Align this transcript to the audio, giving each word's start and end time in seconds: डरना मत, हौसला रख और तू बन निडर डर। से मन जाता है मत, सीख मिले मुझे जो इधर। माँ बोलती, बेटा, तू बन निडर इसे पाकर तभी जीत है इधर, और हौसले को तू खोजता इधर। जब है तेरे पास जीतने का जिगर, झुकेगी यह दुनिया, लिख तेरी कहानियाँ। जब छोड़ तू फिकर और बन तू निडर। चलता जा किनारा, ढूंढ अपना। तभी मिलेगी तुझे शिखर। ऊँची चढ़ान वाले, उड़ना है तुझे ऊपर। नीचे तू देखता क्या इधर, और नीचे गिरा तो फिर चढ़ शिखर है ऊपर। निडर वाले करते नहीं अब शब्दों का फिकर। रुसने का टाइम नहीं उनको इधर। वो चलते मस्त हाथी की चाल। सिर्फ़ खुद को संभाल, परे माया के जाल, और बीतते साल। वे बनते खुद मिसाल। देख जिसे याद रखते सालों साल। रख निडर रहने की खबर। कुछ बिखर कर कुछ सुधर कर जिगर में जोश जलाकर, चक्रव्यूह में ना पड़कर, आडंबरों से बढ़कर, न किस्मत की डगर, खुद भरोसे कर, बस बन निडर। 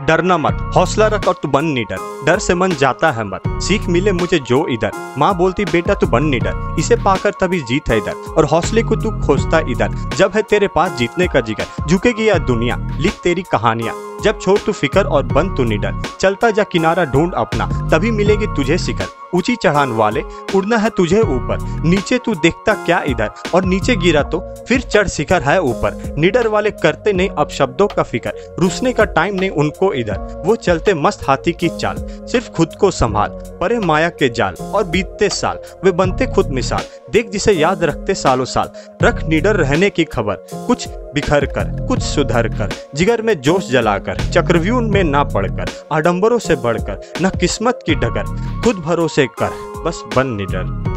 डरना 0.00 0.36
मत, 0.38 0.58
हौसला 0.76 1.06
रख 1.06 1.26
और 1.28 1.34
तू 1.42 1.48
बन 1.48 1.64
निडर 1.64 1.96
डर। 2.26 2.38
से 2.38 2.54
मन 2.54 2.70
जाता 2.70 3.10
है 3.10 3.24
मत, 3.24 3.42
सीख 3.62 3.86
मिले 3.88 4.12
मुझे 4.12 4.38
जो 4.38 4.66
इधर। 4.68 4.90
माँ 5.18 5.36
बोलती, 5.36 5.64
बेटा, 5.64 5.94
तू 5.94 6.06
बन 6.06 6.24
निडर 6.24 6.76
इसे 6.78 6.96
पाकर 6.96 7.30
तभी 7.30 7.60
जीत 7.60 7.88
है 7.88 7.96
इधर, 7.98 8.12
और 8.36 8.44
हौसले 8.44 8.82
को 8.82 8.96
तू 8.96 9.10
खोजता 9.26 9.60
इधर। 9.68 9.94
जब 10.16 10.32
है 10.34 10.42
तेरे 10.42 10.68
पास 10.68 10.92
जीतने 10.92 11.28
का 11.28 11.40
जिगर, 11.40 11.86
झुकेगी 11.88 12.26
यह 12.26 12.38
दुनिया, 12.38 12.76
लिख 12.96 13.20
तेरी 13.22 13.42
कहानियाँ। 13.42 13.94
जब 14.22 14.40
छोड़ 14.40 14.58
तू 14.58 14.72
फिकर 14.72 15.04
और 15.04 15.22
बन 15.22 15.54
तू 15.54 15.64
निडर। 15.64 16.02
चलता 16.20 16.50
जा 16.50 16.62
किनारा, 16.62 17.04
ढूंढ 17.04 17.32
अपना। 17.32 17.66
तभी 17.92 18.10
मिलेगी 18.10 18.46
तुझे 18.46 18.78
शिखर। 18.78 19.06
ऊँची 19.34 19.56
चढ़ान 19.56 19.90
वाले, 19.90 20.22
उड़ना 20.54 20.76
है 20.76 20.90
तुझे 20.90 21.20
ऊपर। 21.20 21.58
नीचे 21.84 22.18
तू 22.18 22.34
देखता 22.34 22.74
क्या 22.74 23.02
इधर, 23.06 23.30
और 23.54 23.64
नीचे 23.64 23.96
गिरा 23.96 24.22
तो 24.22 24.40
फिर 24.68 24.80
चढ़ 24.80 25.08
शिखर 25.08 25.42
है 25.42 25.60
ऊपर। 25.60 26.14
निडर 26.18 26.48
वाले 26.48 26.70
करते 26.70 27.12
नहीं 27.12 27.28
अब 27.28 27.48
शब्दों 27.48 27.86
का 27.86 28.02
फिकर। 28.02 28.56
रुसने 28.58 28.92
का 28.92 29.04
टाइम 29.04 29.34
नहीं 29.34 29.50
उनको 29.50 29.92
इधर। 29.92 30.42
वो 30.46 30.56
चलते 30.56 30.94
मस्त 30.94 31.28
हाथी 31.28 31.52
की 31.52 31.68
चाल। 31.68 31.96
सिर्फ़ 32.26 32.50
खुद 32.50 32.74
को 32.80 32.90
संभाल, 32.90 33.28
परे 33.60 33.78
माया 33.78 34.08
के 34.08 34.28
जाल, 34.28 34.54
और 34.62 34.84
बीतते 34.84 35.28
साल। 35.28 35.58
वे 35.84 35.92
बनते 35.92 36.26
खुद 36.26 36.46
मिसाल। 36.46 37.12
देख 37.12 37.30
जिसे 37.30 37.52
याद 37.52 37.84
रखते 37.84 38.14
सालों 38.14 38.44
साल। 38.44 38.70
रख 39.02 39.24
निडर 39.24 39.56
रहने 39.56 39.90
की 39.90 40.04
खबर। 40.04 40.34
कुछ 40.54 40.88
बिखर 41.16 41.44
कर 41.46 41.70
कुछ 41.86 42.02
सुधर 42.02 42.48
कर 42.48 42.72
जिगर 42.94 43.22
में 43.22 43.40
जोश 43.40 43.70
जलाकर, 43.70 44.16
चक्रव्यूह 44.32 44.80
में 44.82 45.02
ना 45.04 45.22
पड़कर, 45.24 45.70
आडंबरों 45.92 46.38
से 46.38 46.56
बढ़कर, 46.56 47.00
न 47.22 47.30
किस्मत 47.40 47.78
की 47.86 47.94
डगर, 47.94 48.36
खुद 48.62 48.76
भरोसे 48.76 49.26
कर, 49.26 49.82
बस 49.86 50.02
बन 50.16 50.36
निडर। 50.36 50.95